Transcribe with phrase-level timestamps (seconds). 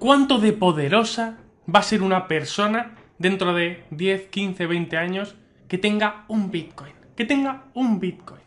[0.00, 1.36] ¿Cuánto de poderosa
[1.68, 5.36] va a ser una persona dentro de 10, 15, 20 años
[5.68, 6.94] que tenga un Bitcoin?
[7.14, 8.40] Que tenga un Bitcoin.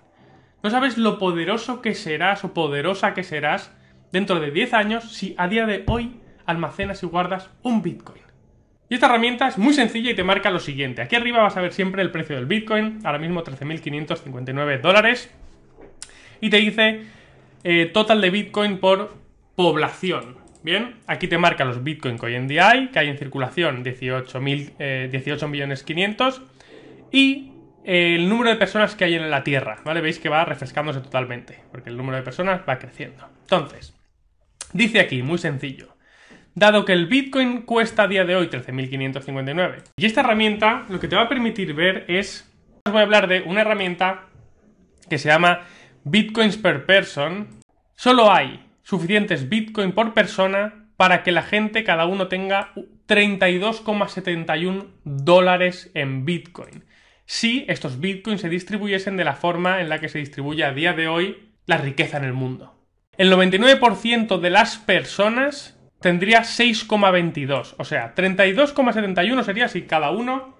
[0.63, 3.71] No sabes lo poderoso que serás o poderosa que serás
[4.11, 8.23] dentro de 10 años si a día de hoy almacenas y guardas un Bitcoin.
[8.89, 11.03] Y esta herramienta es muy sencilla y te marca lo siguiente.
[11.03, 15.29] Aquí arriba vas a ver siempre el precio del Bitcoin, ahora mismo 13.559 dólares.
[16.41, 17.03] Y te dice
[17.63, 19.13] eh, total de Bitcoin por
[19.55, 20.42] población.
[20.63, 23.83] Bien, aquí te marca los Bitcoin que hoy en día hay, que hay en circulación
[23.83, 24.39] 18,
[24.79, 26.41] eh, 18 millones 500
[27.11, 27.51] y
[27.83, 29.99] eh, el número de personas que hay en la Tierra, ¿vale?
[29.99, 33.27] Veis que va refrescándose totalmente, porque el número de personas va creciendo.
[33.41, 33.93] Entonces,
[34.71, 35.97] dice aquí, muy sencillo,
[36.55, 39.83] dado que el Bitcoin cuesta a día de hoy 13.559.
[39.97, 42.49] Y esta herramienta lo que te va a permitir ver es,
[42.85, 44.27] os voy a hablar de una herramienta
[45.09, 45.63] que se llama
[46.05, 47.49] Bitcoins per person.
[47.95, 52.71] Solo hay suficientes Bitcoin por persona para que la gente, cada uno tenga
[53.07, 56.85] 32,71 dólares en Bitcoin.
[57.25, 60.93] Si estos Bitcoins se distribuyesen de la forma en la que se distribuye a día
[60.93, 62.75] de hoy la riqueza en el mundo.
[63.17, 67.75] El 99% de las personas tendría 6,22.
[67.77, 70.57] O sea, 32,71 sería si cada uno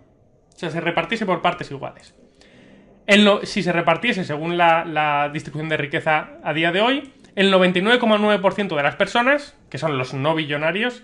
[0.56, 2.16] se repartiese por partes iguales.
[3.44, 8.84] si se repartiese según la, distribución de riqueza a día de hoy, el 99,9% de
[8.84, 11.03] las personas, que son los no billonarios,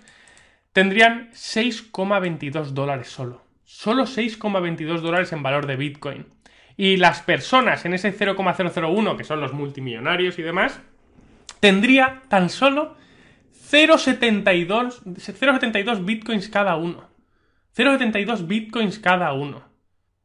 [0.73, 3.44] tendrían 6,22 dólares solo.
[3.66, 6.27] Solo 6,22 dólares en valor de Bitcoin.
[6.77, 10.80] Y las personas en ese 0,001, que son los multimillonarios y demás,
[11.59, 12.95] tendría tan solo
[13.71, 17.09] 0,72 bitcoins cada uno.
[17.75, 19.64] 0,72 bitcoins cada uno.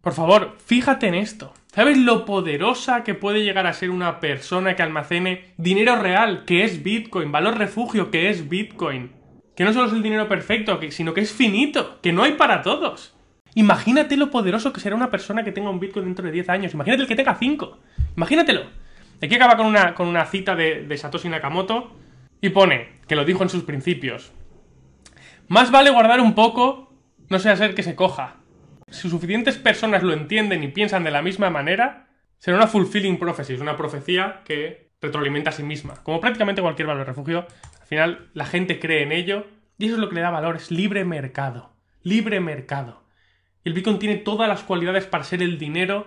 [0.01, 1.53] Por favor, fíjate en esto.
[1.75, 6.63] ¿Sabes lo poderosa que puede llegar a ser una persona que almacene dinero real, que
[6.63, 9.11] es Bitcoin, valor refugio, que es Bitcoin?
[9.57, 12.63] Que no solo es el dinero perfecto, sino que es finito, que no hay para
[12.63, 13.17] todos.
[13.57, 16.75] Imagínate lo poderoso que será una persona que tenga un Bitcoin dentro de 10 años.
[16.75, 17.79] Imagínate el que tenga 5.
[18.17, 18.67] Imagínatelo.
[19.21, 21.91] Aquí acaba con una, con una cita de, de Satoshi Nakamoto
[22.41, 24.31] y pone, que lo dijo en sus principios,
[25.49, 26.95] más vale guardar un poco,
[27.31, 28.37] no sea ser que se coja.
[28.95, 33.55] Si suficientes personas lo entienden y piensan de la misma manera, será una fulfilling prophecy,
[33.55, 36.03] una profecía que retroalimenta a sí misma.
[36.03, 37.47] Como prácticamente cualquier valor refugio,
[37.81, 39.47] al final la gente cree en ello
[39.79, 41.73] y eso es lo que le da valor, es libre mercado.
[42.03, 43.03] Libre mercado.
[43.65, 46.07] El Bitcoin tiene todas las cualidades para ser el dinero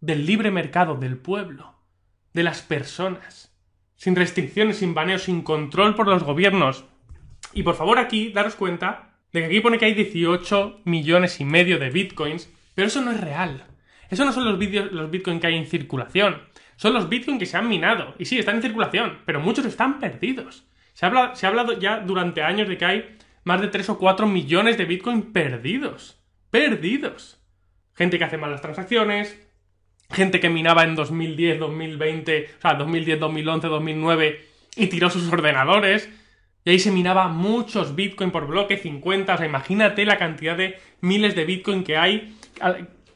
[0.00, 1.74] del libre mercado, del pueblo,
[2.34, 3.48] de las personas
[3.98, 6.84] sin restricciones, sin baneo, sin control por los gobiernos.
[7.52, 11.44] Y por favor aquí, daros cuenta de que aquí pone que hay 18 millones y
[11.44, 13.64] medio de bitcoins, pero eso no es real.
[14.10, 16.42] Eso no son los, los bitcoins que hay en circulación.
[16.76, 18.14] Son los bitcoins que se han minado.
[18.18, 20.64] Y sí, están en circulación, pero muchos están perdidos.
[20.94, 23.98] Se ha, se ha hablado ya durante años de que hay más de 3 o
[23.98, 26.22] 4 millones de bitcoins perdidos.
[26.50, 27.40] Perdidos.
[27.94, 29.38] Gente que hace malas transacciones,
[30.10, 34.46] gente que minaba en 2010, 2020, o sea, 2010, 2011, 2009
[34.76, 36.08] y tiró sus ordenadores.
[36.68, 39.32] Y ahí se minaba muchos Bitcoin por bloque, 50.
[39.32, 42.36] O sea, imagínate la cantidad de miles de Bitcoin que hay,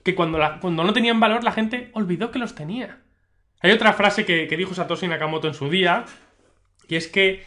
[0.03, 3.03] que cuando, cuando no tenían valor la gente olvidó que los tenía.
[3.61, 6.07] Hay otra frase que, dijo Satoshi Nakamoto en su día,
[6.89, 7.45] y es que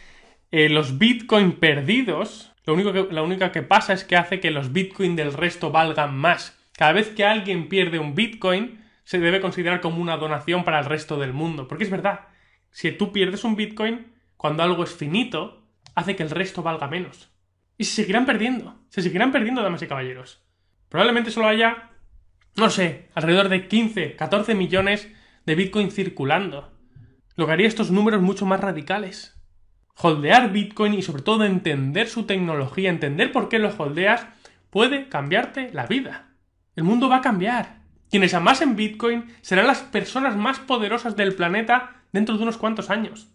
[0.52, 4.52] eh, los Bitcoin perdidos, lo único que, la única que pasa es que hace que
[4.52, 6.56] los Bitcoin del resto valgan más.
[6.76, 10.84] Cada vez que alguien pierde un Bitcoin, se debe considerar como una donación para el
[10.84, 11.66] resto del mundo.
[11.66, 12.28] Porque es verdad,
[12.70, 14.06] si tú pierdes un Bitcoin,
[14.36, 15.65] cuando algo es finito,
[15.96, 17.32] hace que el resto valga menos.
[17.76, 20.44] Y se seguirán perdiendo, se seguirán perdiendo, damas y caballeros.
[20.88, 21.90] Probablemente solo haya,
[22.54, 25.08] no sé, alrededor de 15, 14 millones
[25.44, 26.72] de Bitcoin circulando.
[27.34, 29.34] Lo que haría estos números mucho más radicales.
[29.96, 34.26] Holdear Bitcoin y sobre todo entender su tecnología, entender por qué lo holdeas,
[34.70, 36.28] puede cambiarte la vida.
[36.76, 37.80] El mundo va a cambiar.
[38.10, 43.28] Quienes amasen Bitcoin serán las personas más poderosas del planeta dentro de unos cuantos años.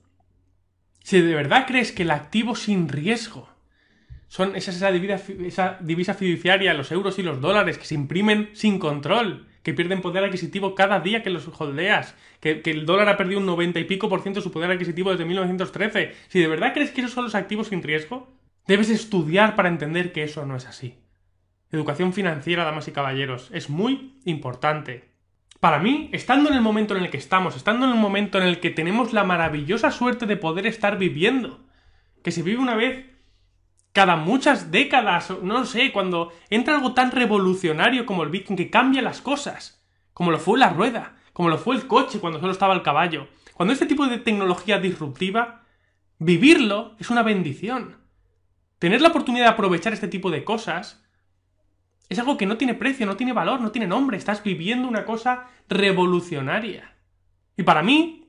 [1.04, 3.50] Si de verdad crees que el activo sin riesgo
[4.28, 4.92] son esa, esa,
[5.82, 10.24] divisa, fiduciaria, los euros y los dólares que se imprimen sin control, que pierden poder
[10.24, 13.84] adquisitivo cada día que los holdeas, que, que, el dólar ha perdido un 90 y
[13.84, 16.16] pico por ciento de su poder adquisitivo desde 1913.
[16.30, 18.30] Si de verdad crees que esos son los activos sin riesgo,
[18.68, 20.96] debes estudiar para entender que eso no es así.
[21.72, 25.11] Educación financiera, damas y caballeros, es muy importante.
[25.62, 28.46] Para mí, estando en el momento en el que estamos, estando en el momento en
[28.46, 31.60] el que tenemos la maravillosa suerte de poder estar viviendo,
[32.24, 33.06] que se vive una vez
[33.92, 39.04] cada muchas décadas, no sé, cuando entra algo tan revolucionario como el Bitcoin que cambia
[39.04, 39.86] las cosas,
[40.16, 43.28] como lo fue la rueda, como lo fue el coche cuando solo estaba el caballo.
[43.54, 45.62] Cuando este tipo de tecnología disruptiva,
[46.18, 47.98] vivirlo es una bendición.
[48.80, 51.01] tener la oportunidad de aprovechar este tipo de cosas
[52.12, 54.18] es algo que no tiene precio, no tiene valor, no tiene nombre.
[54.18, 56.98] Estás viviendo una cosa revolucionaria.
[57.56, 58.28] Y para mí,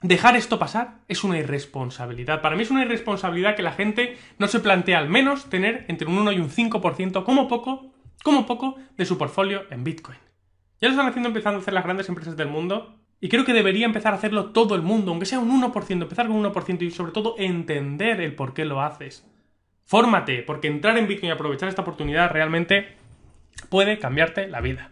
[0.00, 2.40] dejar esto pasar es una irresponsabilidad.
[2.40, 6.08] Para mí es una irresponsabilidad que la gente no se plantea al menos tener entre
[6.08, 7.92] un 1 y un 5% como poco,
[8.24, 10.16] como poco, de su portfolio en Bitcoin.
[10.80, 12.98] Ya lo están haciendo empezando a hacer las grandes empresas del mundo.
[13.20, 16.28] Y creo que debería empezar a hacerlo todo el mundo, aunque sea un 1%, empezar
[16.28, 19.26] con un 1% y sobre todo entender el por qué lo haces.
[19.84, 22.96] Fórmate, porque entrar en Bitcoin y aprovechar esta oportunidad realmente
[23.68, 24.90] puede cambiarte la vida.